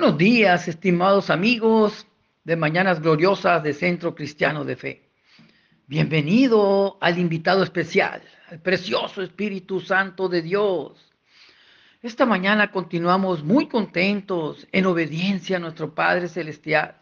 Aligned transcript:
Buenos 0.00 0.16
días, 0.16 0.68
estimados 0.68 1.28
amigos 1.28 2.06
de 2.44 2.54
Mañanas 2.54 3.02
Gloriosas 3.02 3.64
de 3.64 3.74
Centro 3.74 4.14
Cristiano 4.14 4.64
de 4.64 4.76
Fe. 4.76 5.10
Bienvenido 5.88 6.98
al 7.00 7.18
invitado 7.18 7.64
especial, 7.64 8.22
al 8.48 8.60
precioso 8.60 9.22
Espíritu 9.22 9.80
Santo 9.80 10.28
de 10.28 10.42
Dios. 10.42 11.12
Esta 12.00 12.26
mañana 12.26 12.70
continuamos 12.70 13.42
muy 13.42 13.66
contentos 13.66 14.68
en 14.70 14.86
obediencia 14.86 15.56
a 15.56 15.60
nuestro 15.60 15.92
Padre 15.92 16.28
Celestial, 16.28 16.94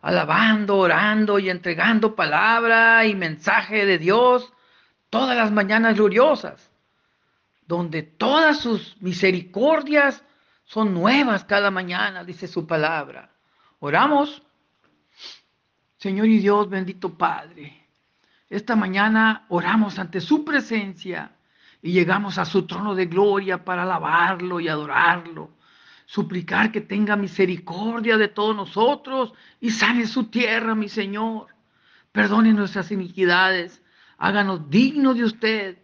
alabando, 0.00 0.78
orando 0.78 1.38
y 1.38 1.48
entregando 1.48 2.16
palabra 2.16 3.06
y 3.06 3.14
mensaje 3.14 3.86
de 3.86 3.98
Dios 3.98 4.52
todas 5.10 5.36
las 5.36 5.52
mañanas 5.52 5.94
gloriosas, 5.94 6.72
donde 7.68 8.02
todas 8.02 8.58
sus 8.58 8.96
misericordias 9.00 10.24
son 10.70 10.94
nuevas 10.94 11.44
cada 11.44 11.72
mañana, 11.72 12.22
dice 12.22 12.46
su 12.46 12.64
palabra. 12.64 13.28
Oramos. 13.80 14.40
Señor 15.96 16.28
y 16.28 16.38
Dios, 16.38 16.70
bendito 16.70 17.18
Padre, 17.18 17.88
esta 18.48 18.76
mañana 18.76 19.46
oramos 19.48 19.98
ante 19.98 20.20
su 20.20 20.44
presencia 20.44 21.32
y 21.82 21.90
llegamos 21.90 22.38
a 22.38 22.44
su 22.44 22.68
trono 22.68 22.94
de 22.94 23.06
gloria 23.06 23.64
para 23.64 23.82
alabarlo 23.82 24.60
y 24.60 24.68
adorarlo. 24.68 25.50
Suplicar 26.06 26.70
que 26.70 26.82
tenga 26.82 27.16
misericordia 27.16 28.16
de 28.16 28.28
todos 28.28 28.54
nosotros 28.54 29.32
y 29.60 29.70
sane 29.70 30.06
su 30.06 30.26
tierra, 30.26 30.76
mi 30.76 30.88
Señor. 30.88 31.48
Perdone 32.12 32.52
nuestras 32.52 32.92
iniquidades. 32.92 33.82
Háganos 34.18 34.70
dignos 34.70 35.16
de 35.16 35.24
usted. 35.24 35.78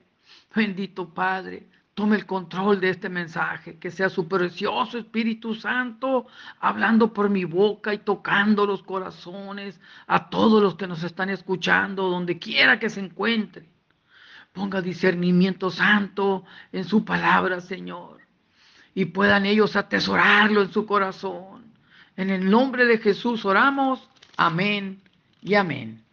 Bendito 0.54 1.12
Padre 1.12 1.66
tome 1.96 2.16
el 2.16 2.26
control 2.26 2.78
de 2.78 2.90
este 2.90 3.08
mensaje, 3.08 3.78
que 3.78 3.90
sea 3.90 4.10
su 4.10 4.28
precioso 4.28 4.98
Espíritu 4.98 5.54
Santo 5.54 6.26
hablando 6.60 7.10
por 7.14 7.30
mi 7.30 7.46
boca 7.46 7.94
y 7.94 7.98
tocando 7.98 8.66
los 8.66 8.82
corazones 8.82 9.80
a 10.06 10.28
todos 10.28 10.62
los 10.62 10.74
que 10.74 10.86
nos 10.86 11.02
están 11.02 11.30
escuchando, 11.30 12.10
donde 12.10 12.38
quiera 12.38 12.78
que 12.78 12.90
se 12.90 13.00
encuentren. 13.00 13.66
Ponga 14.52 14.82
discernimiento 14.82 15.70
santo 15.70 16.44
en 16.70 16.84
su 16.84 17.02
palabra, 17.02 17.62
Señor, 17.62 18.20
y 18.94 19.06
puedan 19.06 19.46
ellos 19.46 19.74
atesorarlo 19.74 20.60
en 20.60 20.72
su 20.74 20.84
corazón. 20.84 21.64
En 22.14 22.28
el 22.28 22.50
nombre 22.50 22.84
de 22.84 22.98
Jesús 22.98 23.46
oramos. 23.46 24.06
Amén 24.36 25.00
y 25.40 25.54
amén. 25.54 26.04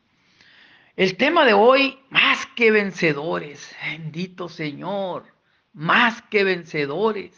El 0.96 1.18
tema 1.18 1.44
de 1.44 1.52
hoy, 1.52 2.00
más 2.10 2.46
que 2.56 2.72
vencedores. 2.72 3.76
Bendito 3.84 4.48
Señor 4.48 5.33
más 5.74 6.22
que 6.24 6.44
vencedores. 6.44 7.34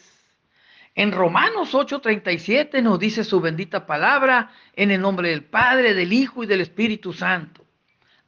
En 0.94 1.12
Romanos 1.12 1.74
8:37 1.74 2.82
nos 2.82 2.98
dice 2.98 3.24
su 3.24 3.40
bendita 3.40 3.86
palabra 3.86 4.50
en 4.74 4.90
el 4.90 5.00
nombre 5.00 5.30
del 5.30 5.44
Padre, 5.44 5.94
del 5.94 6.12
Hijo 6.12 6.44
y 6.44 6.46
del 6.46 6.60
Espíritu 6.62 7.12
Santo. 7.12 7.64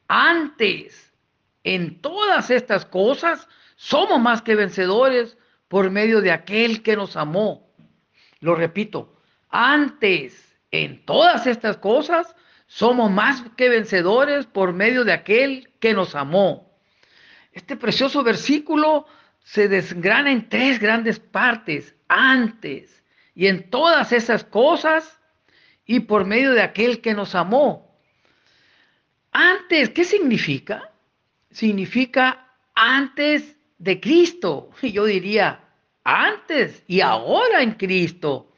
Antes, 0.07 1.13
en 1.65 2.01
todas 2.01 2.51
estas 2.51 2.85
cosas, 2.85 3.49
somos 3.77 4.21
más 4.21 4.43
que 4.43 4.55
vencedores 4.55 5.37
por 5.69 5.91
medio 5.91 6.21
de 6.21 6.33
aquel 6.33 6.83
que 6.83 6.97
nos 6.97 7.17
amó. 7.17 7.71
Lo 8.41 8.55
repito, 8.55 9.15
antes, 9.51 10.57
en 10.71 11.05
todas 11.05 11.47
estas 11.47 11.79
cosas, 11.79 12.35
somos 12.67 13.11
más 13.11 13.43
que 13.57 13.69
vencedores 13.69 14.47
por 14.47 14.73
medio 14.73 15.05
de 15.05 15.13
aquel 15.13 15.71
que 15.81 15.95
nos 15.95 16.15
amó. 16.15 16.79
Este 17.53 17.77
precioso 17.77 18.23
versículo 18.23 19.07
se 19.43 19.69
desgrana 19.69 20.31
en 20.31 20.49
tres 20.49 20.79
grandes 20.79 21.19
partes, 21.19 21.95
antes 22.09 23.03
y 23.35 23.47
en 23.47 23.71
todas 23.71 24.13
esas 24.13 24.45
cosas 24.45 25.21
y 25.87 26.01
por 26.01 26.25
medio 26.25 26.53
de 26.53 26.63
aquel 26.63 27.01
que 27.01 27.15
nos 27.15 27.35
amó. 27.35 27.99
Antes, 29.33 29.91
¿qué 29.91 30.05
significa? 30.05 30.93
Significa 31.51 32.53
antes 32.75 33.57
de 33.79 34.01
Cristo. 34.01 34.71
Y 34.83 34.93
yo 34.93 35.05
diría, 35.05 35.61
antes 36.05 36.83
y 36.87 37.01
ahora 37.01 37.63
en 37.63 37.73
Cristo. 37.73 38.53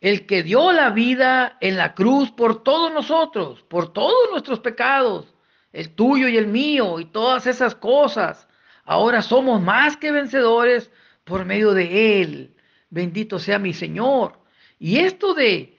El 0.00 0.26
que 0.26 0.42
dio 0.42 0.72
la 0.72 0.90
vida 0.90 1.56
en 1.60 1.76
la 1.76 1.94
cruz 1.94 2.30
por 2.30 2.62
todos 2.62 2.92
nosotros, 2.92 3.62
por 3.62 3.92
todos 3.92 4.30
nuestros 4.30 4.60
pecados, 4.60 5.34
el 5.72 5.94
tuyo 5.94 6.28
y 6.28 6.36
el 6.36 6.46
mío 6.46 7.00
y 7.00 7.06
todas 7.06 7.46
esas 7.46 7.74
cosas 7.74 8.47
Ahora 8.88 9.20
somos 9.20 9.60
más 9.60 9.98
que 9.98 10.10
vencedores 10.10 10.90
por 11.24 11.44
medio 11.44 11.74
de 11.74 12.22
Él. 12.22 12.56
Bendito 12.88 13.38
sea 13.38 13.58
mi 13.58 13.74
Señor. 13.74 14.40
Y 14.78 15.00
esto 15.00 15.34
de 15.34 15.78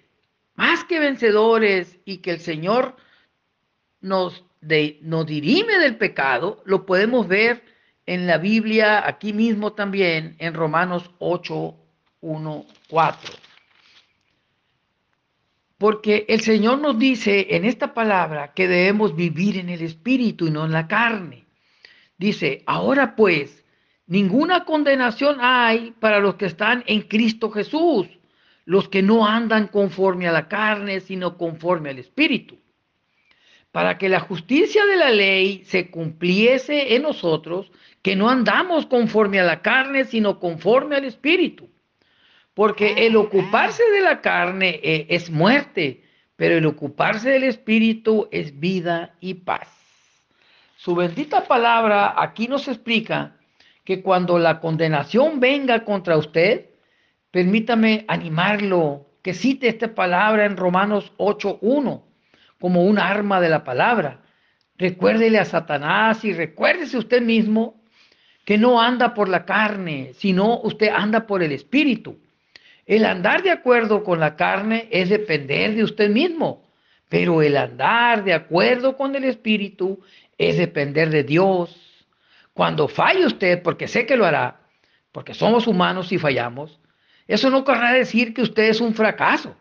más 0.54 0.84
que 0.84 1.00
vencedores 1.00 1.98
y 2.06 2.18
que 2.18 2.30
el 2.30 2.40
Señor 2.40 2.96
nos, 4.00 4.46
nos 5.02 5.26
dirime 5.26 5.80
del 5.80 5.98
pecado, 5.98 6.62
lo 6.66 6.86
podemos 6.86 7.28
ver 7.28 7.64
en 8.06 8.28
la 8.28 8.38
Biblia, 8.38 9.08
aquí 9.08 9.34
mismo 9.34 9.74
también, 9.74 10.36
en 10.38 10.54
Romanos 10.54 11.10
8, 11.18 11.76
1, 12.22 12.66
4. 12.90 13.34
Porque 15.80 16.28
el 16.30 16.42
Señor 16.42 16.78
nos 16.78 17.00
dice 17.00 17.56
en 17.56 17.66
esta 17.66 17.96
palabra 17.96 18.54
que 18.54 18.68
debemos 18.68 19.16
vivir 19.16 19.58
en 19.58 19.70
el 19.70 19.82
Espíritu 19.82 20.46
y 20.46 20.52
no 20.52 20.64
en 20.66 20.74
la 20.74 20.88
carne. 20.88 21.49
Dice, 22.20 22.64
ahora 22.66 23.16
pues, 23.16 23.66
ninguna 24.06 24.66
condenación 24.66 25.38
hay 25.40 25.92
para 26.02 26.20
los 26.20 26.36
que 26.36 26.48
están 26.48 26.84
en 26.86 27.04
Cristo 27.04 27.50
Jesús, 27.50 28.08
los 28.66 28.90
que 28.90 29.02
no 29.02 29.26
andan 29.26 29.68
conforme 29.68 30.28
a 30.28 30.34
la 30.34 30.50
carne, 30.50 31.00
sino 31.00 31.38
conforme 31.38 31.92
al 31.92 31.98
Espíritu. 31.98 32.60
Para 33.72 33.98
que 33.98 34.10
la 34.10 34.20
justicia 34.20 34.86
de 34.86 34.98
la 34.98 35.12
ley 35.12 35.64
se 35.64 35.90
cumpliese 35.90 36.94
en 36.96 37.04
nosotros, 37.04 37.72
que 38.02 38.18
no 38.18 38.30
andamos 38.30 38.86
conforme 38.86 39.40
a 39.40 39.46
la 39.46 39.62
carne, 39.62 40.04
sino 40.04 40.40
conforme 40.40 40.98
al 40.98 41.06
Espíritu. 41.06 41.70
Porque 42.54 43.06
el 43.08 43.16
ocuparse 43.16 43.84
de 43.92 44.02
la 44.02 44.20
carne 44.20 44.82
eh, 44.84 45.08
es 45.08 45.30
muerte, 45.30 46.04
pero 46.36 46.58
el 46.58 46.66
ocuparse 46.66 47.30
del 47.30 47.44
Espíritu 47.44 48.28
es 48.32 48.60
vida 48.60 49.16
y 49.22 49.36
paz. 49.36 49.79
Su 50.90 50.96
bendita 50.96 51.44
palabra 51.44 52.16
aquí 52.18 52.48
nos 52.48 52.68
explica 52.68 53.36
que 53.84 54.02
cuando 54.02 54.40
la 54.40 54.60
condenación 54.60 55.40
venga 55.40 55.86
contra 55.86 56.18
usted, 56.18 56.66
permítame 57.30 58.06
animarlo, 58.08 59.06
que 59.22 59.36
cite 59.36 59.68
esta 59.68 59.94
palabra 59.94 60.46
en 60.46 60.58
Romanos 60.58 61.14
8.1 61.18 62.02
como 62.60 62.86
un 62.86 62.98
arma 62.98 63.40
de 63.40 63.50
la 63.50 63.64
palabra. 63.64 64.22
Recuérdele 64.80 65.38
a 65.38 65.46
Satanás 65.46 66.26
y 66.26 66.34
recuérdese 66.34 66.98
usted 66.98 67.22
mismo 67.22 67.84
que 68.44 68.58
no 68.58 68.82
anda 68.82 69.14
por 69.14 69.30
la 69.30 69.46
carne, 69.46 70.14
sino 70.16 70.60
usted 70.62 70.90
anda 70.90 71.28
por 71.28 71.44
el 71.44 71.52
espíritu. 71.52 72.20
El 72.88 73.06
andar 73.06 73.44
de 73.44 73.52
acuerdo 73.52 74.04
con 74.04 74.20
la 74.20 74.36
carne 74.36 74.88
es 74.90 75.10
depender 75.10 75.76
de 75.76 75.84
usted 75.84 76.10
mismo, 76.10 76.68
pero 77.10 77.44
el 77.44 77.58
andar 77.58 78.24
de 78.24 78.34
acuerdo 78.34 78.98
con 78.98 79.16
el 79.16 79.26
espíritu 79.26 80.00
es 80.40 80.58
depender 80.58 81.12
de 81.12 81.24
Dios. 81.24 81.76
Cuando 82.54 82.88
falle 82.88 83.28
usted, 83.28 83.62
porque 83.62 83.88
sé 83.88 84.08
que 84.08 84.18
lo 84.18 84.26
hará, 84.26 84.62
porque 85.12 85.36
somos 85.36 85.68
humanos 85.68 86.12
y 86.12 86.18
fallamos, 86.18 86.80
eso 87.28 87.52
no 87.52 87.64
querrá 87.64 87.94
decir 87.94 88.34
que 88.34 88.42
usted 88.42 88.64
es 88.64 88.82
un 88.82 88.96
fracaso. 88.96 89.56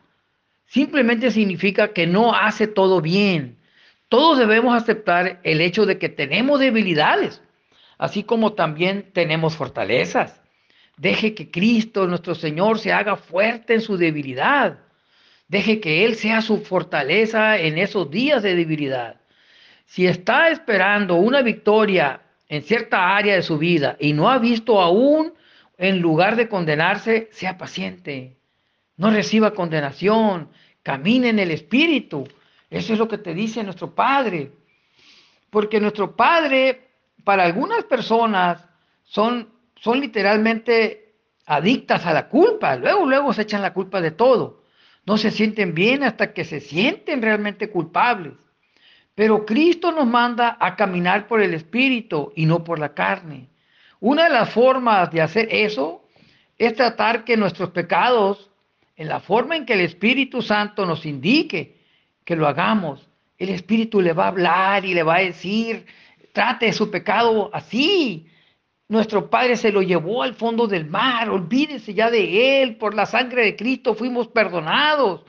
Simplemente 0.67 1.31
significa 1.31 1.93
que 1.93 2.07
no 2.07 2.35
hace 2.35 2.67
todo 2.67 3.03
bien. 3.03 3.59
Todos 4.09 4.39
debemos 4.39 4.75
aceptar 4.75 5.41
el 5.43 5.61
hecho 5.61 5.85
de 5.85 5.99
que 5.99 6.09
tenemos 6.09 6.61
debilidades, 6.61 7.43
así 7.99 8.23
como 8.23 8.55
también 8.55 9.11
tenemos 9.13 9.57
fortalezas. 9.57 10.41
Deje 10.97 11.35
que 11.35 11.51
Cristo, 11.51 12.07
nuestro 12.07 12.35
Señor, 12.35 12.79
se 12.79 12.93
haga 12.93 13.17
fuerte 13.17 13.75
en 13.75 13.81
su 13.81 13.97
debilidad. 13.97 14.79
Deje 15.47 15.81
que 15.81 16.05
Él 16.05 16.17
sea 16.17 16.41
su 16.41 16.59
fortaleza 16.59 17.59
en 17.59 17.79
esos 17.79 18.11
días 18.11 18.43
de 18.43 18.55
debilidad. 18.55 19.21
Si 19.89 20.07
está 20.07 20.51
esperando 20.51 21.15
una 21.17 21.41
victoria 21.41 22.21
en 22.47 22.63
cierta 22.63 23.17
área 23.17 23.35
de 23.37 23.43
su 23.43 23.57
vida 23.57 23.97
y 23.99 24.13
no 24.13 24.29
ha 24.29 24.37
visto 24.39 24.83
aún, 24.83 25.33
en 25.79 26.01
lugar 26.01 26.37
de 26.37 26.47
condenarse, 26.47 27.31
sea 27.33 27.57
paciente. 27.57 28.37
No 28.99 29.11
reciba 29.11 29.55
condenación. 29.55 30.51
Camine 30.83 31.31
en 31.31 31.39
el 31.39 31.51
Espíritu. 31.51 32.29
Eso 32.69 32.93
es 32.93 32.99
lo 32.99 33.09
que 33.09 33.17
te 33.17 33.33
dice 33.33 33.65
nuestro 33.65 33.95
Padre. 33.95 34.53
Porque 35.49 35.81
nuestro 35.81 36.15
Padre, 36.15 36.91
para 37.25 37.45
algunas 37.45 37.85
personas, 37.85 38.63
son, 39.05 39.49
son 39.81 40.01
literalmente 40.01 41.15
adictas 41.47 42.05
a 42.05 42.13
la 42.13 42.29
culpa. 42.29 42.77
Luego, 42.77 43.07
luego 43.07 43.33
se 43.33 43.43
echan 43.43 43.63
la 43.63 43.73
culpa 43.73 44.03
de 44.03 44.11
todo. 44.11 44.65
No 45.07 45.17
se 45.17 45.31
sienten 45.31 45.73
bien 45.73 46.03
hasta 46.03 46.35
que 46.35 46.45
se 46.45 46.61
sienten 46.61 47.23
realmente 47.23 47.71
culpables. 47.71 48.35
Pero 49.19 49.45
Cristo 49.45 49.91
nos 49.91 50.07
manda 50.07 50.57
a 50.61 50.77
caminar 50.77 51.27
por 51.27 51.43
el 51.43 51.53
Espíritu 51.53 52.33
y 52.37 52.47
no 52.47 52.63
por 52.63 52.79
la 52.79 52.95
carne. 52.95 53.49
Una 53.99 54.23
de 54.23 54.31
las 54.31 54.51
formas 54.51 55.11
de 55.11 55.21
hacer 55.21 55.49
eso 55.51 56.05
es 56.57 56.77
tratar 56.77 57.25
que 57.25 57.37
nuestros 57.37 57.71
pecados 57.71 58.49
en 58.95 59.09
la 59.09 59.19
forma 59.19 59.57
en 59.57 59.67
que 59.67 59.73
el 59.73 59.81
Espíritu 59.81 60.41
Santo 60.41 60.87
nos 60.87 61.05
indique 61.05 61.79
que 62.25 62.37
lo 62.37 62.47
hagamos, 62.47 63.09
el 63.39 63.49
Espíritu 63.49 64.01
le 64.01 64.13
va 64.13 64.27
a 64.27 64.29
hablar 64.29 64.85
y 64.85 64.95
le 64.95 65.03
va 65.03 65.17
a 65.17 65.23
decir, 65.23 65.85
trate 66.33 66.73
su 66.73 66.89
pecado 66.89 67.51
así. 67.53 68.29
Nuestro 68.87 69.29
Padre 69.29 69.57
se 69.57 69.73
lo 69.73 69.83
llevó 69.83 70.23
al 70.23 70.35
fondo 70.35 70.69
del 70.69 70.87
mar, 70.87 71.29
olvídese 71.29 71.93
ya 71.93 72.09
de 72.09 72.63
Él, 72.63 72.77
por 72.77 72.95
la 72.95 73.05
sangre 73.05 73.43
de 73.43 73.57
Cristo 73.57 73.97
fuimos 73.97 74.29
perdonados. 74.29 75.23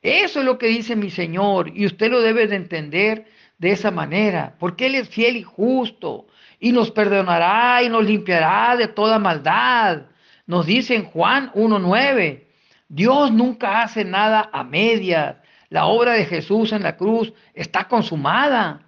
Eso 0.00 0.38
es 0.38 0.46
lo 0.46 0.56
que 0.56 0.68
dice 0.68 0.96
mi 0.96 1.10
Señor 1.10 1.70
y 1.74 1.84
usted 1.84 2.10
lo 2.10 2.22
debe 2.22 2.46
de 2.46 2.56
entender 2.56 3.33
de 3.58 3.70
esa 3.72 3.90
manera, 3.90 4.54
porque 4.58 4.86
Él 4.86 4.96
es 4.96 5.08
fiel 5.08 5.36
y 5.36 5.42
justo 5.42 6.26
y 6.58 6.72
nos 6.72 6.90
perdonará 6.90 7.82
y 7.82 7.88
nos 7.88 8.04
limpiará 8.04 8.76
de 8.76 8.88
toda 8.88 9.18
maldad. 9.18 10.02
Nos 10.46 10.66
dice 10.66 10.94
en 10.94 11.04
Juan 11.04 11.50
1.9, 11.52 12.44
Dios 12.88 13.32
nunca 13.32 13.82
hace 13.82 14.04
nada 14.04 14.50
a 14.52 14.64
medias. 14.64 15.36
La 15.68 15.86
obra 15.86 16.12
de 16.12 16.26
Jesús 16.26 16.72
en 16.72 16.82
la 16.82 16.96
cruz 16.96 17.32
está 17.54 17.88
consumada. 17.88 18.80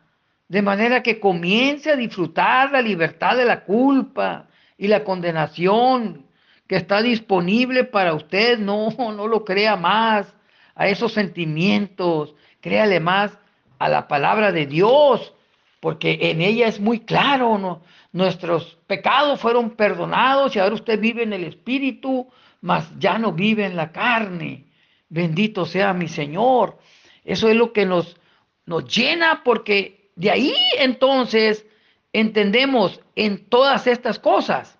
De 0.48 0.62
manera 0.62 1.02
que 1.02 1.18
comience 1.18 1.90
a 1.90 1.96
disfrutar 1.96 2.70
la 2.70 2.80
libertad 2.80 3.36
de 3.36 3.44
la 3.44 3.64
culpa 3.64 4.46
y 4.78 4.86
la 4.86 5.02
condenación 5.02 6.26
que 6.68 6.76
está 6.76 7.02
disponible 7.02 7.84
para 7.84 8.14
usted. 8.14 8.58
No, 8.58 8.90
no 8.90 9.26
lo 9.26 9.44
crea 9.44 9.76
más 9.76 10.32
a 10.74 10.86
esos 10.88 11.12
sentimientos. 11.12 12.34
Créale 12.60 13.00
más 13.00 13.36
a 13.78 13.88
la 13.88 14.08
palabra 14.08 14.52
de 14.52 14.66
Dios, 14.66 15.32
porque 15.80 16.18
en 16.22 16.40
ella 16.40 16.68
es 16.68 16.80
muy 16.80 17.00
claro, 17.00 17.58
¿no? 17.58 17.82
nuestros 18.16 18.78
pecados 18.86 19.38
fueron 19.38 19.72
perdonados 19.72 20.56
y 20.56 20.58
ahora 20.58 20.74
usted 20.74 20.98
vive 20.98 21.22
en 21.22 21.34
el 21.34 21.44
Espíritu, 21.44 22.26
mas 22.62 22.90
ya 22.98 23.18
no 23.18 23.32
vive 23.32 23.66
en 23.66 23.76
la 23.76 23.92
carne. 23.92 24.64
Bendito 25.10 25.66
sea 25.66 25.92
mi 25.92 26.08
Señor. 26.08 26.78
Eso 27.26 27.50
es 27.50 27.56
lo 27.56 27.74
que 27.74 27.84
nos, 27.84 28.16
nos 28.64 28.84
llena 28.84 29.42
porque 29.44 30.10
de 30.16 30.30
ahí 30.30 30.54
entonces 30.78 31.66
entendemos 32.10 33.02
en 33.16 33.44
todas 33.50 33.86
estas 33.86 34.18
cosas. 34.18 34.78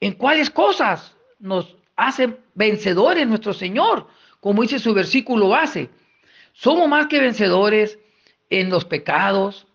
¿En 0.00 0.14
cuáles 0.14 0.50
cosas 0.50 1.14
nos 1.38 1.76
hace 1.94 2.38
vencedores 2.54 3.24
nuestro 3.28 3.54
Señor? 3.54 4.08
Como 4.40 4.62
dice 4.62 4.80
su 4.80 4.94
versículo 4.94 5.50
base. 5.50 5.90
Somos 6.54 6.88
más 6.88 7.06
que 7.06 7.20
vencedores 7.20 8.00
en 8.50 8.70
los 8.70 8.84
pecados, 8.84 9.66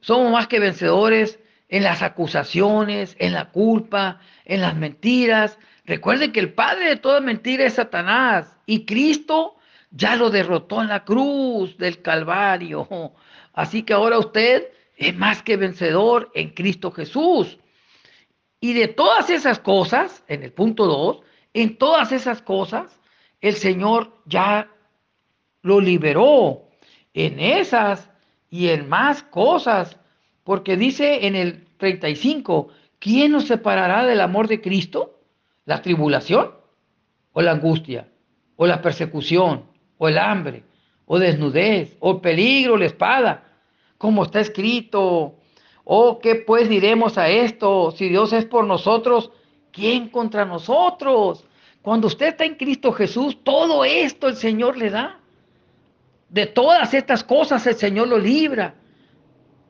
somos 0.00 0.32
más 0.32 0.46
que 0.46 0.60
vencedores 0.60 1.38
en 1.68 1.82
las 1.82 2.02
acusaciones, 2.02 3.16
en 3.18 3.32
la 3.32 3.50
culpa, 3.50 4.20
en 4.44 4.60
las 4.60 4.76
mentiras. 4.76 5.58
Recuerden 5.84 6.32
que 6.32 6.40
el 6.40 6.52
padre 6.52 6.88
de 6.88 6.96
toda 6.96 7.20
mentira 7.20 7.64
es 7.64 7.74
Satanás 7.74 8.56
y 8.66 8.84
Cristo 8.84 9.56
ya 9.90 10.16
lo 10.16 10.30
derrotó 10.30 10.82
en 10.82 10.88
la 10.88 11.04
cruz 11.04 11.76
del 11.78 12.02
Calvario. 12.02 13.14
Así 13.52 13.82
que 13.82 13.92
ahora 13.92 14.18
usted 14.18 14.68
es 14.96 15.16
más 15.16 15.42
que 15.42 15.56
vencedor 15.56 16.30
en 16.34 16.50
Cristo 16.50 16.90
Jesús. 16.90 17.58
Y 18.60 18.72
de 18.72 18.88
todas 18.88 19.30
esas 19.30 19.58
cosas, 19.60 20.24
en 20.26 20.42
el 20.42 20.52
punto 20.52 20.86
2, 20.86 21.20
en 21.54 21.76
todas 21.78 22.12
esas 22.12 22.42
cosas, 22.42 23.00
el 23.40 23.54
Señor 23.54 24.12
ya 24.26 24.68
lo 25.62 25.80
liberó. 25.80 26.67
En 27.14 27.40
esas 27.40 28.10
y 28.50 28.68
en 28.68 28.88
más 28.88 29.22
cosas, 29.22 29.96
porque 30.44 30.76
dice 30.76 31.26
en 31.26 31.36
el 31.36 31.66
35, 31.76 32.68
¿quién 32.98 33.32
nos 33.32 33.46
separará 33.46 34.06
del 34.06 34.20
amor 34.20 34.48
de 34.48 34.60
Cristo? 34.60 35.20
¿La 35.64 35.82
tribulación? 35.82 36.52
¿O 37.32 37.42
la 37.42 37.52
angustia? 37.52 38.08
¿O 38.56 38.66
la 38.66 38.80
persecución? 38.80 39.64
¿O 39.98 40.08
el 40.08 40.18
hambre? 40.18 40.64
¿O 41.06 41.18
desnudez? 41.18 41.96
¿O 42.00 42.12
el 42.12 42.20
peligro? 42.20 42.76
¿La 42.76 42.86
espada? 42.86 43.44
Como 43.98 44.24
está 44.24 44.40
escrito. 44.40 45.36
¿O 45.84 46.18
qué 46.18 46.36
pues 46.36 46.68
diremos 46.68 47.18
a 47.18 47.28
esto? 47.28 47.90
Si 47.92 48.08
Dios 48.08 48.32
es 48.32 48.44
por 48.44 48.64
nosotros, 48.66 49.30
¿quién 49.72 50.08
contra 50.08 50.44
nosotros? 50.44 51.44
Cuando 51.82 52.08
usted 52.08 52.28
está 52.28 52.44
en 52.44 52.56
Cristo 52.56 52.92
Jesús, 52.92 53.38
todo 53.42 53.84
esto 53.84 54.28
el 54.28 54.36
Señor 54.36 54.76
le 54.76 54.90
da. 54.90 55.17
De 56.28 56.46
todas 56.46 56.92
estas 56.92 57.24
cosas 57.24 57.66
el 57.66 57.76
Señor 57.76 58.08
lo 58.08 58.18
libra. 58.18 58.74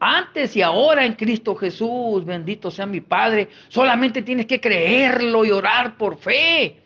Antes 0.01 0.57
y 0.57 0.63
ahora 0.63 1.05
en 1.05 1.15
Cristo 1.15 1.55
Jesús, 1.57 2.25
bendito 2.25 2.71
sea 2.71 2.87
mi 2.87 3.01
Padre. 3.01 3.49
Solamente 3.69 4.23
tienes 4.23 4.47
que 4.47 4.61
creerlo 4.61 5.45
y 5.45 5.51
orar 5.51 5.97
por 5.97 6.19
fe. 6.19 6.77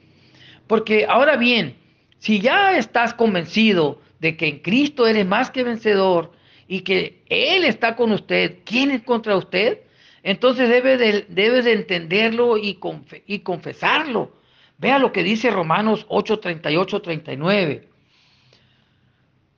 Porque 0.66 1.06
ahora 1.06 1.36
bien, 1.36 1.76
si 2.18 2.40
ya 2.40 2.76
estás 2.76 3.14
convencido 3.14 4.00
de 4.20 4.36
que 4.36 4.48
en 4.48 4.58
Cristo 4.60 5.06
eres 5.06 5.26
más 5.26 5.50
que 5.50 5.64
vencedor 5.64 6.32
y 6.68 6.80
que 6.80 7.22
Él 7.28 7.64
está 7.64 7.96
con 7.96 8.12
usted, 8.12 8.58
¿quién 8.64 8.90
es 8.90 9.02
contra 9.02 9.36
usted? 9.36 9.80
Entonces 10.22 10.68
debes 10.68 10.98
de, 10.98 11.62
de 11.62 11.72
entenderlo 11.72 12.56
y, 12.56 12.78
y 13.26 13.38
confesarlo. 13.40 14.32
Vea 14.78 14.98
lo 14.98 15.12
que 15.12 15.22
dice 15.22 15.50
Romanos 15.50 16.06
8, 16.08 16.38
38, 16.38 17.02
39. 17.02 17.88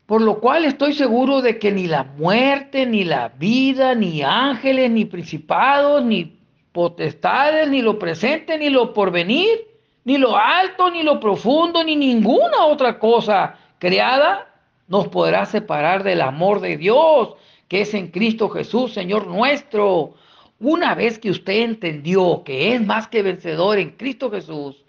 Por 0.06 0.20
lo 0.20 0.38
cual 0.40 0.64
estoy 0.64 0.92
seguro 0.92 1.40
de 1.40 1.58
que 1.58 1.72
ni 1.72 1.86
la 1.86 2.04
muerte, 2.04 2.84
ni 2.84 3.04
la 3.04 3.28
vida, 3.28 3.94
ni 3.94 4.22
ángeles, 4.22 4.90
ni 4.90 5.06
principados, 5.06 6.04
ni 6.04 6.38
potestades, 6.72 7.68
ni 7.68 7.80
lo 7.80 7.98
presente, 7.98 8.58
ni 8.58 8.68
lo 8.68 8.92
porvenir, 8.92 9.66
ni 10.04 10.18
lo 10.18 10.36
alto, 10.36 10.90
ni 10.90 11.02
lo 11.02 11.18
profundo, 11.20 11.82
ni 11.82 11.96
ninguna 11.96 12.66
otra 12.66 12.98
cosa 12.98 13.56
creada 13.78 14.46
nos 14.88 15.08
podrá 15.08 15.46
separar 15.46 16.02
del 16.02 16.20
amor 16.20 16.60
de 16.60 16.76
Dios 16.76 17.36
que 17.68 17.80
es 17.80 17.94
en 17.94 18.08
Cristo 18.08 18.48
Jesús, 18.48 18.92
Señor 18.92 19.26
nuestro. 19.26 20.14
Una 20.60 20.94
vez 20.94 21.18
que 21.18 21.30
usted 21.30 21.62
entendió 21.62 22.42
que 22.44 22.74
es 22.74 22.84
más 22.84 23.08
que 23.08 23.22
vencedor 23.22 23.78
en 23.78 23.90
Cristo 23.90 24.30
Jesús 24.30 24.84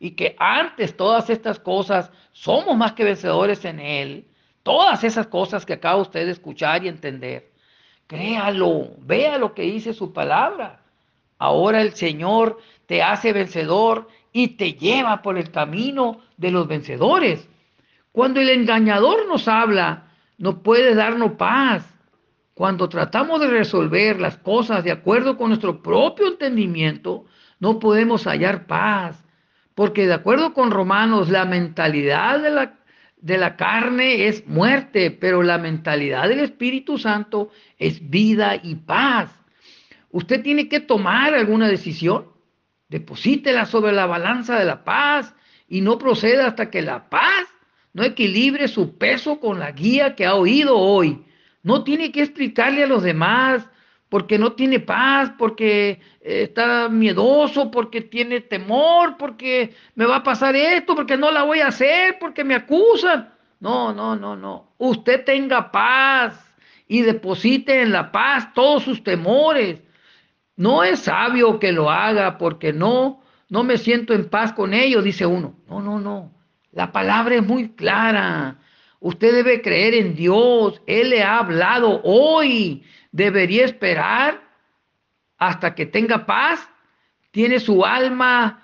y 0.00 0.12
que 0.12 0.34
antes 0.38 0.96
todas 0.96 1.30
estas 1.30 1.58
cosas 1.58 2.10
somos 2.32 2.76
más 2.76 2.92
que 2.92 3.04
vencedores 3.04 3.64
en 3.64 3.80
Él, 3.80 4.24
Todas 4.62 5.04
esas 5.04 5.26
cosas 5.26 5.66
que 5.66 5.74
acaba 5.74 6.00
usted 6.00 6.26
de 6.26 6.32
escuchar 6.32 6.84
y 6.84 6.88
entender. 6.88 7.50
Créalo, 8.06 8.90
vea 8.98 9.38
lo 9.38 9.54
que 9.54 9.62
dice 9.62 9.92
su 9.94 10.12
palabra. 10.12 10.82
Ahora 11.38 11.80
el 11.80 11.94
Señor 11.94 12.58
te 12.86 13.02
hace 13.02 13.32
vencedor 13.32 14.08
y 14.32 14.48
te 14.48 14.74
lleva 14.74 15.22
por 15.22 15.38
el 15.38 15.50
camino 15.50 16.20
de 16.36 16.50
los 16.50 16.68
vencedores. 16.68 17.48
Cuando 18.12 18.40
el 18.40 18.50
engañador 18.50 19.26
nos 19.26 19.48
habla, 19.48 20.08
no 20.38 20.62
puede 20.62 20.94
darnos 20.94 21.32
paz. 21.32 21.88
Cuando 22.54 22.88
tratamos 22.88 23.40
de 23.40 23.48
resolver 23.48 24.20
las 24.20 24.36
cosas 24.36 24.84
de 24.84 24.92
acuerdo 24.92 25.36
con 25.36 25.48
nuestro 25.48 25.82
propio 25.82 26.28
entendimiento, 26.28 27.24
no 27.58 27.78
podemos 27.78 28.24
hallar 28.26 28.66
paz. 28.66 29.24
Porque 29.74 30.06
de 30.06 30.14
acuerdo 30.14 30.52
con 30.52 30.70
Romanos, 30.70 31.30
la 31.30 31.46
mentalidad 31.46 32.40
de 32.40 32.50
la 32.50 32.74
de 33.22 33.38
la 33.38 33.56
carne 33.56 34.26
es 34.26 34.46
muerte, 34.48 35.12
pero 35.12 35.42
la 35.42 35.56
mentalidad 35.56 36.28
del 36.28 36.40
Espíritu 36.40 36.98
Santo 36.98 37.50
es 37.78 38.10
vida 38.10 38.60
y 38.60 38.74
paz. 38.74 39.30
Usted 40.10 40.42
tiene 40.42 40.68
que 40.68 40.80
tomar 40.80 41.32
alguna 41.32 41.68
decisión, 41.68 42.26
deposítela 42.88 43.64
sobre 43.64 43.92
la 43.92 44.06
balanza 44.06 44.58
de 44.58 44.64
la 44.64 44.84
paz 44.84 45.34
y 45.68 45.80
no 45.80 45.98
proceda 45.98 46.48
hasta 46.48 46.68
que 46.68 46.82
la 46.82 47.08
paz 47.08 47.46
no 47.92 48.02
equilibre 48.02 48.66
su 48.66 48.98
peso 48.98 49.38
con 49.38 49.60
la 49.60 49.70
guía 49.70 50.16
que 50.16 50.26
ha 50.26 50.34
oído 50.34 50.76
hoy. 50.76 51.24
No 51.62 51.84
tiene 51.84 52.10
que 52.10 52.22
explicarle 52.22 52.82
a 52.82 52.88
los 52.88 53.04
demás 53.04 53.70
porque 54.12 54.38
no 54.38 54.52
tiene 54.52 54.78
paz, 54.78 55.32
porque 55.38 55.98
eh, 56.20 56.42
está 56.42 56.90
miedoso, 56.90 57.70
porque 57.70 58.02
tiene 58.02 58.42
temor, 58.42 59.16
porque 59.16 59.74
me 59.94 60.04
va 60.04 60.16
a 60.16 60.22
pasar 60.22 60.54
esto, 60.54 60.94
porque 60.94 61.16
no 61.16 61.30
la 61.30 61.44
voy 61.44 61.60
a 61.60 61.68
hacer, 61.68 62.18
porque 62.20 62.44
me 62.44 62.54
acusan. 62.54 63.32
No, 63.58 63.94
no, 63.94 64.14
no, 64.14 64.36
no. 64.36 64.74
Usted 64.76 65.24
tenga 65.24 65.72
paz 65.72 66.38
y 66.86 67.00
deposite 67.00 67.80
en 67.80 67.90
la 67.90 68.12
paz 68.12 68.52
todos 68.52 68.82
sus 68.82 69.02
temores. 69.02 69.80
No 70.56 70.84
es 70.84 70.98
sabio 70.98 71.58
que 71.58 71.72
lo 71.72 71.90
haga 71.90 72.36
porque 72.36 72.70
no, 72.74 73.22
no 73.48 73.64
me 73.64 73.78
siento 73.78 74.12
en 74.12 74.28
paz 74.28 74.52
con 74.52 74.74
ellos, 74.74 75.02
dice 75.02 75.24
uno. 75.24 75.54
No, 75.66 75.80
no, 75.80 75.98
no. 75.98 76.34
La 76.70 76.92
palabra 76.92 77.36
es 77.36 77.46
muy 77.46 77.70
clara. 77.70 78.58
Usted 79.00 79.32
debe 79.32 79.62
creer 79.62 79.94
en 79.94 80.14
Dios. 80.14 80.82
Él 80.86 81.08
le 81.08 81.22
ha 81.22 81.38
hablado 81.38 82.02
hoy 82.04 82.84
debería 83.12 83.64
esperar 83.64 84.42
hasta 85.38 85.74
que 85.74 85.86
tenga 85.86 86.26
paz, 86.26 86.68
tiene 87.30 87.60
su 87.60 87.84
alma 87.84 88.62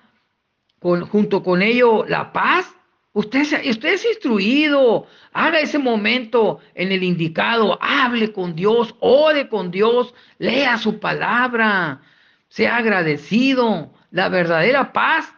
junto 0.81 1.43
con 1.43 1.61
ello 1.61 2.05
la 2.05 2.31
paz. 2.33 2.75
Usted, 3.11 3.41
es 3.41 4.05
instruido, 4.05 5.07
haga 5.33 5.59
ese 5.59 5.79
momento 5.79 6.59
en 6.75 6.91
el 6.91 7.03
indicado, 7.03 7.77
hable 7.81 8.31
con 8.31 8.55
Dios, 8.55 8.95
ore 8.99 9.49
con 9.49 9.71
Dios, 9.71 10.13
lea 10.37 10.77
su 10.77 10.99
palabra, 10.99 12.01
sea 12.47 12.77
agradecido. 12.77 13.91
La 14.11 14.29
verdadera 14.29 14.93
paz 14.93 15.33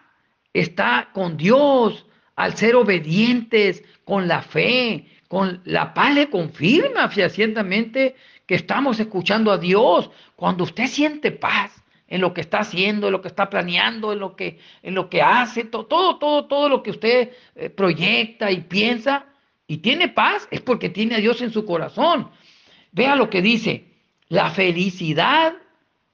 está 0.53 1.09
con 1.13 1.37
Dios. 1.37 2.05
al 2.35 2.55
ser 2.55 2.75
obedientes 2.75 3.83
con 4.03 4.27
la 4.27 4.41
fe, 4.41 5.05
con 5.27 5.61
la 5.65 5.93
paz 5.93 6.15
le 6.15 6.29
confirma 6.29 7.07
fehacientemente 7.09 8.15
estamos 8.55 8.99
escuchando 8.99 9.51
a 9.51 9.57
Dios. 9.57 10.09
Cuando 10.35 10.63
usted 10.63 10.87
siente 10.87 11.31
paz 11.31 11.83
en 12.07 12.21
lo 12.21 12.33
que 12.33 12.41
está 12.41 12.59
haciendo, 12.59 13.07
en 13.07 13.13
lo 13.13 13.21
que 13.21 13.29
está 13.29 13.49
planeando, 13.49 14.11
en 14.11 14.19
lo 14.19 14.35
que, 14.35 14.59
en 14.83 14.95
lo 14.95 15.09
que 15.09 15.21
hace, 15.21 15.63
todo, 15.63 15.85
todo, 15.85 16.17
todo, 16.17 16.45
todo 16.45 16.69
lo 16.69 16.83
que 16.83 16.91
usted 16.91 17.31
eh, 17.55 17.69
proyecta 17.69 18.51
y 18.51 18.61
piensa 18.61 19.25
y 19.65 19.77
tiene 19.77 20.09
paz, 20.09 20.47
es 20.51 20.59
porque 20.59 20.89
tiene 20.89 21.15
a 21.15 21.19
Dios 21.19 21.41
en 21.41 21.51
su 21.51 21.65
corazón. 21.65 22.29
Vea 22.91 23.15
lo 23.15 23.29
que 23.29 23.41
dice, 23.41 23.85
la 24.27 24.49
felicidad 24.49 25.53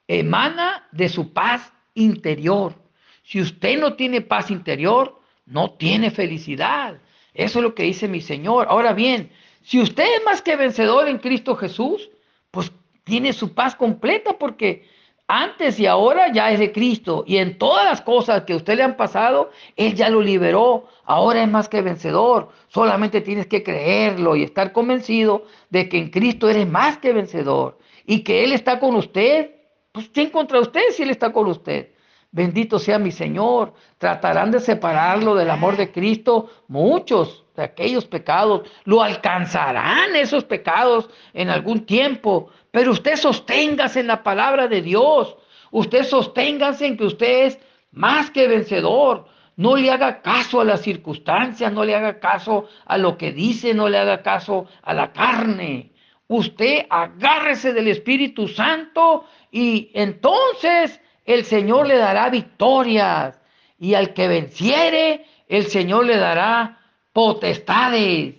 emana 0.08 0.88
de 0.92 1.10
su 1.10 1.34
paz 1.34 1.74
interior. 1.96 2.76
Si 3.24 3.42
usted 3.42 3.80
no 3.80 3.96
tiene 3.96 4.22
paz 4.22 4.52
interior, 4.52 5.20
no 5.48 5.72
tiene 5.72 6.12
felicidad. 6.12 7.00
Eso 7.34 7.60
es 7.60 7.64
lo 7.64 7.74
que 7.74 7.84
dice 7.84 8.08
mi 8.08 8.22
Señor. 8.22 8.68
Ahora 8.70 8.94
bien, 8.94 9.32
si 9.64 9.82
usted 9.82 10.06
es 10.18 10.24
más 10.24 10.42
que 10.42 10.56
vencedor 10.56 11.08
en 11.08 11.18
Cristo 11.18 11.56
Jesús, 11.56 12.10
pues 12.52 12.72
tiene 13.04 13.34
su 13.34 13.54
paz 13.54 13.76
completa 13.76 14.38
porque 14.38 14.86
antes 15.28 15.78
y 15.80 15.86
ahora 15.86 16.32
ya 16.32 16.52
es 16.52 16.60
de 16.60 16.72
Cristo 16.72 17.26
y 17.28 17.38
en 17.38 17.58
todas 17.58 17.84
las 17.84 18.02
cosas 18.02 18.44
que 18.44 18.54
a 18.54 18.56
usted 18.56 18.78
le 18.78 18.84
han 18.84 18.96
pasado, 18.96 19.52
Él 19.76 19.94
ya 19.94 20.10
lo 20.10 20.22
liberó. 20.22 20.88
Ahora 21.04 21.44
es 21.44 21.50
más 21.50 21.68
que 21.68 21.82
vencedor. 21.82 22.50
Solamente 22.70 23.20
tienes 23.20 23.48
que 23.48 23.62
creerlo 23.62 24.38
y 24.38 24.44
estar 24.44 24.72
convencido 24.72 25.44
de 25.70 25.90
que 25.90 25.98
en 25.98 26.10
Cristo 26.12 26.50
eres 26.50 26.68
más 26.68 26.98
que 27.00 27.12
vencedor 27.12 27.78
y 28.06 28.24
que 28.24 28.46
Él 28.46 28.54
está 28.54 28.80
con 28.80 28.96
usted. 28.96 29.52
Pues 29.92 30.10
¿quién 30.10 30.30
contra 30.30 30.62
usted 30.62 30.82
si 30.92 31.04
Él 31.04 31.10
está 31.10 31.34
con 31.34 31.48
usted? 31.48 31.90
Bendito 32.38 32.78
sea 32.78 33.00
mi 33.00 33.12
Señor. 33.12 33.74
Tratarán 33.98 34.52
de 34.52 34.60
separarlo 34.60 35.34
del 35.34 35.50
amor 35.50 35.76
de 35.76 35.92
Cristo 35.92 36.52
muchos 36.68 37.44
de 37.56 37.64
aquellos 37.64 38.06
pecados. 38.06 38.70
Lo 38.86 39.02
alcanzarán 39.02 40.16
esos 40.16 40.44
pecados 40.44 41.10
en 41.34 41.50
algún 41.50 41.88
tiempo. 41.88 42.52
Pero 42.70 42.92
usted 42.92 43.16
sosténgase 43.16 44.02
en 44.02 44.08
la 44.08 44.22
palabra 44.22 44.68
de 44.68 44.84
Dios. 44.84 45.36
Usted 45.72 46.04
sosténgase 46.04 46.86
en 46.86 46.98
que 46.98 47.06
usted 47.06 47.46
es 47.48 47.60
más 47.90 48.30
que 48.30 48.48
vencedor. 48.48 49.26
No 49.56 49.76
le 49.76 49.90
haga 49.90 50.22
caso 50.22 50.62
a 50.62 50.64
las 50.64 50.84
circunstancias, 50.84 51.74
no 51.74 51.84
le 51.84 51.96
haga 51.96 52.20
caso 52.20 52.68
a 52.86 53.00
lo 53.00 53.18
que 53.18 53.32
dice, 53.32 53.74
no 53.74 53.90
le 53.90 53.98
haga 53.98 54.22
caso 54.22 54.68
a 54.84 54.94
la 54.94 55.12
carne. 55.12 55.92
Usted 56.28 56.86
agárrese 56.88 57.74
del 57.74 57.88
Espíritu 57.88 58.48
Santo 58.48 59.26
y 59.50 59.90
entonces 59.96 61.02
el 61.28 61.46
Señor 61.46 61.86
le 61.86 61.98
dará 61.98 62.30
victorias. 62.32 63.40
Y 63.78 63.94
al 63.94 64.16
que 64.16 64.28
venciere, 64.28 65.26
el 65.48 65.68
Señor 65.68 66.06
le 66.06 66.18
dará 66.18 66.80
potestades. 67.14 68.34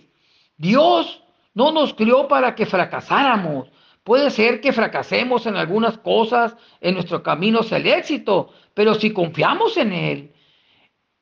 Dios 0.57 1.23
no 1.53 1.71
nos 1.71 1.93
crió 1.93 2.27
para 2.27 2.55
que 2.55 2.65
fracasáramos. 2.65 3.69
Puede 4.03 4.31
ser 4.31 4.59
que 4.59 4.73
fracasemos 4.73 5.45
en 5.45 5.55
algunas 5.55 5.97
cosas 5.99 6.57
en 6.81 6.95
nuestro 6.95 7.23
camino 7.23 7.59
hacia 7.59 7.77
el 7.77 7.87
éxito, 7.87 8.51
pero 8.73 8.95
si 8.95 9.11
confiamos 9.13 9.77
en 9.77 9.93
Él, 9.93 10.33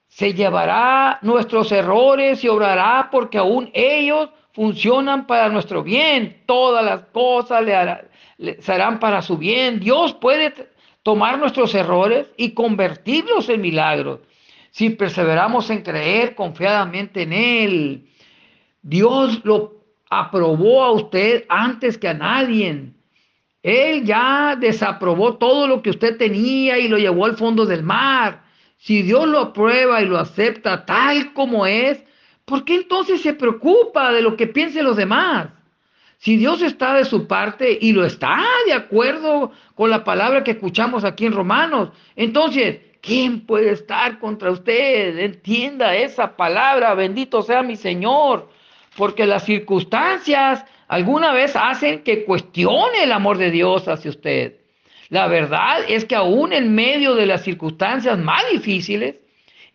se 0.07 0.33
llevará 0.33 1.19
nuestros 1.21 1.71
errores 1.71 2.43
y 2.43 2.47
obrará 2.47 3.09
porque 3.11 3.37
aún 3.37 3.69
ellos 3.73 4.29
funcionan 4.53 5.27
para 5.27 5.49
nuestro 5.49 5.83
bien. 5.83 6.43
Todas 6.47 6.83
las 6.83 7.01
cosas 7.11 7.63
le, 8.37 8.61
serán 8.61 8.99
para 8.99 9.21
su 9.21 9.37
bien. 9.37 9.79
Dios 9.79 10.13
puede 10.13 10.53
tomar 11.07 11.39
nuestros 11.39 11.73
errores 11.73 12.27
y 12.35 12.51
convertirlos 12.51 13.47
en 13.47 13.61
milagros 13.61 14.19
si 14.71 14.89
perseveramos 14.89 15.69
en 15.69 15.81
creer 15.81 16.35
confiadamente 16.35 17.21
en 17.21 17.31
Él. 17.31 18.09
Dios 18.81 19.39
lo 19.45 19.85
aprobó 20.09 20.83
a 20.83 20.91
usted 20.91 21.45
antes 21.47 21.97
que 21.97 22.09
a 22.09 22.13
nadie. 22.13 22.91
Él 23.63 24.03
ya 24.03 24.57
desaprobó 24.59 25.37
todo 25.37 25.65
lo 25.65 25.81
que 25.81 25.91
usted 25.91 26.17
tenía 26.17 26.77
y 26.77 26.89
lo 26.89 26.97
llevó 26.97 27.23
al 27.23 27.37
fondo 27.37 27.65
del 27.65 27.83
mar. 27.83 28.43
Si 28.75 29.01
Dios 29.01 29.29
lo 29.29 29.39
aprueba 29.39 30.01
y 30.01 30.07
lo 30.07 30.17
acepta 30.19 30.83
tal 30.83 31.31
como 31.31 31.65
es, 31.65 32.03
¿por 32.43 32.65
qué 32.65 32.75
entonces 32.75 33.21
se 33.21 33.33
preocupa 33.33 34.11
de 34.11 34.21
lo 34.21 34.35
que 34.35 34.47
piensen 34.47 34.83
los 34.83 34.97
demás? 34.97 35.47
Si 36.19 36.37
Dios 36.37 36.61
está 36.61 36.93
de 36.95 37.05
su 37.05 37.27
parte 37.27 37.77
y 37.79 37.91
lo 37.91 38.05
está 38.05 38.43
de 38.65 38.73
acuerdo 38.73 39.51
con 39.75 39.89
la 39.89 40.03
palabra 40.03 40.43
que 40.43 40.51
escuchamos 40.51 41.03
aquí 41.03 41.25
en 41.25 41.33
Romanos, 41.33 41.89
entonces, 42.15 42.79
¿quién 43.01 43.45
puede 43.45 43.71
estar 43.71 44.19
contra 44.19 44.51
usted? 44.51 45.19
Entienda 45.19 45.95
esa 45.95 46.35
palabra, 46.35 46.93
bendito 46.95 47.41
sea 47.41 47.61
mi 47.61 47.75
Señor 47.75 48.49
porque 48.97 49.27
las 49.27 49.45
circunstancias 49.45 50.65
alguna 50.87 51.31
vez 51.31 51.55
hacen 51.55 52.03
que 52.03 52.25
cuestione 52.25 53.03
el 53.03 53.11
amor 53.11 53.37
de 53.37 53.51
Dios 53.51 53.87
hacia 53.87 54.09
usted. 54.09 54.55
La 55.09 55.27
verdad 55.27 55.81
es 55.87 56.03
que 56.03 56.15
aún 56.15 56.51
en 56.51 56.73
medio 56.73 57.13
de 57.13 57.27
las 57.27 57.43
circunstancias 57.43 58.17
más 58.17 58.43
difíciles, 58.51 59.15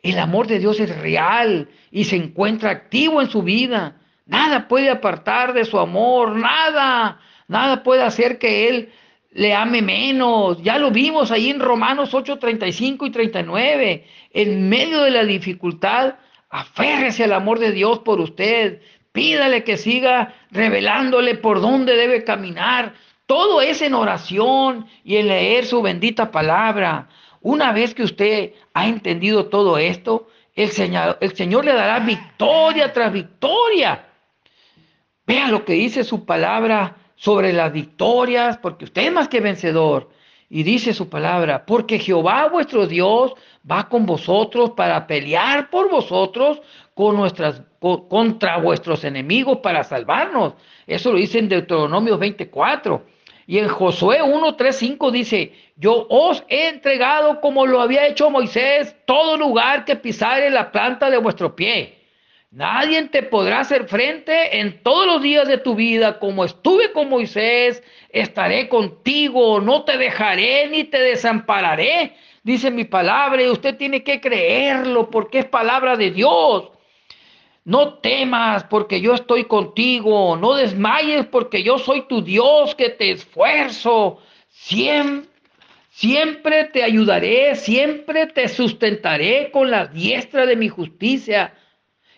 el 0.02 0.18
amor 0.18 0.49
de 0.49 0.58
Dios 0.58 0.80
es 0.80 0.94
real 0.99 1.68
y 1.92 2.04
se 2.04 2.16
encuentra 2.16 2.70
activo 2.70 3.22
en 3.22 3.30
su 3.30 3.42
vida. 3.42 4.00
Nada 4.33 4.67
puede 4.67 4.89
apartar 4.89 5.53
de 5.53 5.67
su 5.67 5.79
amor, 5.79 6.35
nada, 6.35 7.21
nada 7.49 7.83
puede 7.83 8.03
hacer 8.03 8.39
que 8.39 8.67
Él 8.67 8.91
le 9.31 9.53
ame 9.53 9.83
menos. 9.83 10.62
Ya 10.62 10.79
lo 10.79 10.91
vimos 10.91 11.31
ahí 11.31 11.51
en 11.51 11.61
Romanos 11.61 12.15
8, 12.15 12.39
35 12.39 13.05
y 13.05 13.11
39. 13.11 14.07
En 14.33 14.71
medio 14.71 15.03
de 15.03 15.11
la 15.11 15.25
dificultad, 15.25 16.15
aférrese 16.49 17.25
al 17.25 17.35
amor 17.35 17.59
de 17.59 17.73
Dios 17.73 17.99
por 17.99 18.21
usted. 18.21 18.81
Pídale 19.12 19.65
que 19.65 19.77
siga 19.77 20.35
revelándole 20.51 21.35
por 21.35 21.61
dónde 21.61 21.95
debe 21.95 22.25
caminar. 22.25 22.95
Todo 23.27 23.61
es 23.61 23.83
en 23.83 23.93
oración 23.93 24.87
y 25.05 25.17
en 25.17 25.29
leer 25.29 25.67
su 25.67 25.83
bendita 25.83 26.31
palabra. 26.31 27.07
Una 27.43 27.71
vez 27.73 27.95
que 27.95 28.03
usted 28.03 28.55
ha 28.73 28.89
entendido 28.89 29.51
todo 29.51 29.77
esto, 29.77 30.29
el 30.55 30.71
Señor, 30.71 31.19
el 31.21 31.37
Señor 31.37 31.67
le 31.67 31.75
dará 31.75 31.99
victoria 31.99 32.95
tras 32.95 33.12
victoria. 33.12 34.07
Vea 35.26 35.49
lo 35.49 35.64
que 35.64 35.75
dice 35.75 36.05
su 36.05 36.25
palabra 36.25 36.97
sobre 37.14 37.52
las 37.52 37.73
victorias, 37.73 38.59
porque 38.59 38.85
usted 38.85 39.02
es 39.02 39.12
más 39.12 39.29
que 39.29 39.41
vencedor. 39.41 40.11
Y 40.49 40.64
dice 40.64 40.93
su 40.93 41.09
palabra, 41.09 41.64
porque 41.64 41.99
Jehová 41.99 42.49
vuestro 42.49 42.87
Dios 42.87 43.33
va 43.69 43.88
con 43.88 44.05
vosotros 44.05 44.73
para 44.73 45.07
pelear 45.07 45.71
por 45.71 45.88
vosotros 45.88 46.61
con 46.95 47.17
nuestras, 47.17 47.62
contra 47.79 48.59
vuestros 48.59 49.05
enemigos 49.05 49.59
para 49.59 49.83
salvarnos. 49.85 50.55
Eso 50.87 51.12
lo 51.12 51.19
dice 51.19 51.38
en 51.38 51.49
Deuteronomio 51.49 52.19
24. 52.19 53.07
Y 53.47 53.59
en 53.59 53.69
Josué 53.69 54.23
1, 54.23 54.55
3, 54.55 54.76
5 54.76 55.11
dice, 55.11 55.52
yo 55.76 56.07
os 56.11 56.45
he 56.49 56.69
entregado 56.69 57.41
como 57.41 57.67
lo 57.67 57.81
había 57.81 58.07
hecho 58.07 58.31
Moisés, 58.31 58.97
todo 59.07 59.37
lugar 59.37 59.85
que 59.85 59.97
pisare 59.97 60.50
la 60.50 60.71
planta 60.71 61.09
de 61.09 61.19
vuestro 61.19 61.57
pie. 61.57 62.01
Nadie 62.52 63.02
te 63.04 63.23
podrá 63.23 63.61
hacer 63.61 63.88
frente 63.88 64.61
en 64.61 64.82
todos 64.82 65.06
los 65.06 65.23
días 65.23 65.49
de 65.49 65.56
tu 65.56 65.75
vida, 65.75 66.18
como 66.18 66.44
estuve 66.44 66.92
con 66.92 67.09
Moisés, 67.09 67.82
estaré 68.11 68.68
contigo, 68.68 69.59
no 69.59 69.85
te 69.85 69.97
dejaré 69.97 70.68
ni 70.68 70.85
te 70.85 71.00
desampararé, 71.00 72.14
dice 72.42 72.71
mi 72.71 72.85
palabra, 72.85 73.42
y 73.42 73.49
usted 73.49 73.78
tiene 73.78 74.04
que 74.04 74.21
creerlo 74.21 75.09
porque 75.09 75.38
es 75.38 75.44
palabra 75.47 75.97
de 75.97 76.11
Dios. 76.11 76.68
No 77.64 77.94
temas 77.94 78.64
porque 78.64 79.00
yo 79.00 79.14
estoy 79.14 79.44
contigo, 79.44 80.37
no 80.37 80.52
desmayes 80.54 81.25
porque 81.25 81.62
yo 81.62 81.78
soy 81.78 82.02
tu 82.06 82.21
Dios 82.21 82.75
que 82.75 82.90
te 82.90 83.12
esfuerzo. 83.12 84.18
Siempre, 84.50 85.30
siempre 85.88 86.64
te 86.64 86.82
ayudaré, 86.82 87.54
siempre 87.54 88.26
te 88.26 88.47
sustentaré 88.49 89.50
con 89.50 89.71
la 89.71 89.87
diestra 89.87 90.44
de 90.44 90.56
mi 90.56 90.68
justicia. 90.68 91.54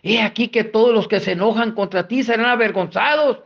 He 0.06 0.20
aquí 0.20 0.48
que 0.48 0.64
todos 0.64 0.94
los 0.94 1.08
que 1.08 1.18
se 1.18 1.32
enojan 1.32 1.72
contra 1.72 2.06
ti 2.06 2.22
serán 2.22 2.44
avergonzados 2.46 3.38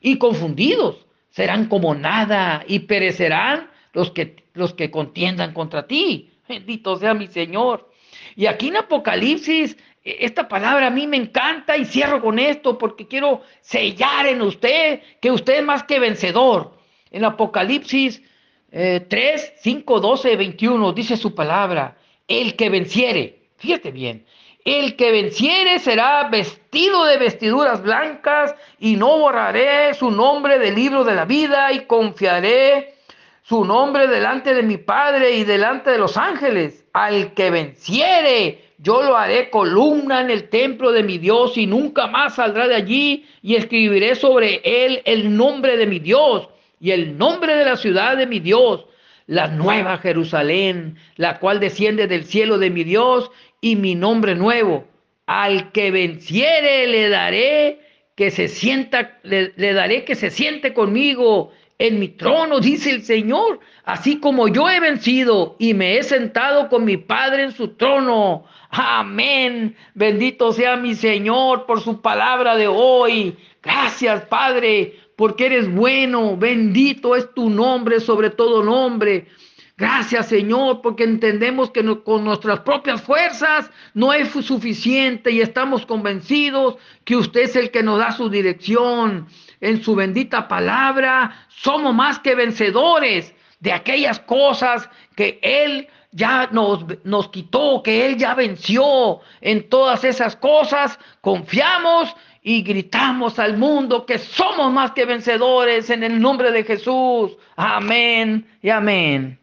y 0.00 0.16
confundidos, 0.16 1.06
serán 1.28 1.66
como 1.66 1.94
nada 1.94 2.64
y 2.66 2.80
perecerán 2.80 3.70
los 3.92 4.10
que, 4.12 4.44
los 4.54 4.72
que 4.72 4.90
contiendan 4.90 5.52
contra 5.52 5.86
ti. 5.86 6.30
Bendito 6.48 6.96
sea 6.96 7.12
mi 7.12 7.26
Señor. 7.26 7.90
Y 8.34 8.46
aquí 8.46 8.68
en 8.68 8.78
Apocalipsis 8.78 9.76
e, 10.02 10.24
esta 10.24 10.48
palabra 10.48 10.86
a 10.86 10.90
mí 10.90 11.06
me 11.06 11.18
encanta 11.18 11.76
y 11.76 11.84
cierro 11.84 12.22
con 12.22 12.38
esto 12.38 12.78
porque 12.78 13.06
quiero 13.06 13.42
sellar 13.60 14.26
en 14.26 14.40
usted 14.40 15.02
que 15.20 15.30
usted 15.30 15.58
es 15.58 15.64
más 15.64 15.82
que 15.82 16.00
vencedor. 16.00 16.78
En 17.10 17.26
Apocalipsis 17.26 18.22
3, 18.70 19.52
5, 19.60 20.00
12, 20.00 20.36
21 20.36 20.92
dice 20.92 21.16
su 21.16 21.34
palabra, 21.34 21.98
el 22.26 22.56
que 22.56 22.68
venciere, 22.68 23.50
fíjate 23.56 23.90
bien, 23.90 24.26
el 24.66 24.96
que 24.96 25.12
venciere 25.12 25.78
será 25.78 26.28
vestido 26.28 27.04
de 27.04 27.18
vestiduras 27.18 27.82
blancas 27.82 28.54
y 28.80 28.96
no 28.96 29.18
borraré 29.18 29.94
su 29.94 30.10
nombre 30.10 30.58
del 30.58 30.74
libro 30.74 31.04
de 31.04 31.14
la 31.14 31.24
vida 31.24 31.72
y 31.72 31.86
confiaré 31.86 32.96
su 33.44 33.64
nombre 33.64 34.08
delante 34.08 34.54
de 34.54 34.64
mi 34.64 34.76
Padre 34.76 35.36
y 35.36 35.44
delante 35.44 35.90
de 35.90 35.98
los 35.98 36.16
ángeles. 36.16 36.84
Al 36.92 37.32
que 37.34 37.50
venciere, 37.50 38.72
yo 38.78 39.02
lo 39.02 39.16
haré 39.16 39.50
columna 39.50 40.20
en 40.20 40.30
el 40.30 40.48
templo 40.48 40.90
de 40.90 41.04
mi 41.04 41.18
Dios 41.18 41.56
y 41.56 41.68
nunca 41.68 42.08
más 42.08 42.34
saldrá 42.34 42.66
de 42.66 42.74
allí 42.74 43.24
y 43.42 43.54
escribiré 43.54 44.16
sobre 44.16 44.60
él 44.64 45.00
el 45.04 45.36
nombre 45.36 45.76
de 45.76 45.86
mi 45.86 46.00
Dios 46.00 46.48
y 46.80 46.90
el 46.90 47.16
nombre 47.16 47.54
de 47.54 47.64
la 47.64 47.76
ciudad 47.76 48.16
de 48.16 48.26
mi 48.26 48.40
Dios, 48.40 48.84
la 49.28 49.46
nueva 49.46 49.98
Jerusalén, 49.98 50.96
la 51.16 51.38
cual 51.38 51.60
desciende 51.60 52.06
del 52.06 52.24
cielo 52.24 52.58
de 52.58 52.70
mi 52.70 52.82
Dios 52.82 53.30
y 53.66 53.74
mi 53.74 53.96
nombre 53.96 54.36
nuevo. 54.36 54.84
Al 55.26 55.72
que 55.72 55.90
venciere 55.90 56.86
le 56.86 57.08
daré 57.08 57.80
que 58.14 58.30
se 58.30 58.46
sienta, 58.46 59.18
le, 59.24 59.52
le 59.56 59.72
daré 59.72 60.04
que 60.04 60.14
se 60.14 60.30
siente 60.30 60.72
conmigo 60.72 61.50
en 61.78 61.98
mi 61.98 62.08
trono, 62.08 62.60
dice 62.60 62.90
el 62.90 63.02
Señor, 63.02 63.58
así 63.84 64.20
como 64.20 64.46
yo 64.46 64.70
he 64.70 64.78
vencido 64.78 65.56
y 65.58 65.74
me 65.74 65.98
he 65.98 66.04
sentado 66.04 66.68
con 66.68 66.84
mi 66.84 66.96
Padre 66.96 67.42
en 67.42 67.52
su 67.52 67.74
trono. 67.74 68.44
Amén. 68.70 69.74
Bendito 69.94 70.52
sea 70.52 70.76
mi 70.76 70.94
Señor 70.94 71.66
por 71.66 71.80
su 71.80 72.00
palabra 72.00 72.54
de 72.56 72.68
hoy. 72.68 73.36
Gracias, 73.62 74.22
Padre, 74.26 74.94
porque 75.16 75.46
eres 75.46 75.68
bueno. 75.74 76.36
Bendito 76.36 77.16
es 77.16 77.34
tu 77.34 77.50
nombre 77.50 77.98
sobre 77.98 78.30
todo 78.30 78.62
nombre. 78.62 79.26
Gracias 79.78 80.28
Señor, 80.28 80.80
porque 80.80 81.04
entendemos 81.04 81.70
que 81.70 81.84
con 82.02 82.24
nuestras 82.24 82.60
propias 82.60 83.02
fuerzas 83.02 83.70
no 83.92 84.10
es 84.14 84.30
suficiente 84.30 85.30
y 85.30 85.42
estamos 85.42 85.84
convencidos 85.84 86.76
que 87.04 87.14
usted 87.14 87.42
es 87.42 87.56
el 87.56 87.70
que 87.70 87.82
nos 87.82 87.98
da 87.98 88.12
su 88.12 88.30
dirección. 88.30 89.26
En 89.60 89.82
su 89.82 89.94
bendita 89.94 90.48
palabra 90.48 91.46
somos 91.48 91.94
más 91.94 92.18
que 92.18 92.34
vencedores 92.34 93.34
de 93.60 93.72
aquellas 93.72 94.18
cosas 94.20 94.88
que 95.14 95.38
Él 95.42 95.88
ya 96.10 96.48
nos, 96.52 96.86
nos 97.04 97.28
quitó, 97.28 97.82
que 97.82 98.06
Él 98.06 98.16
ya 98.16 98.34
venció. 98.34 99.20
En 99.42 99.68
todas 99.68 100.04
esas 100.04 100.36
cosas 100.36 100.98
confiamos 101.20 102.16
y 102.42 102.62
gritamos 102.62 103.38
al 103.38 103.58
mundo 103.58 104.06
que 104.06 104.18
somos 104.18 104.72
más 104.72 104.92
que 104.92 105.04
vencedores 105.04 105.90
en 105.90 106.02
el 106.02 106.18
nombre 106.18 106.50
de 106.50 106.64
Jesús. 106.64 107.36
Amén 107.56 108.48
y 108.62 108.70
amén. 108.70 109.38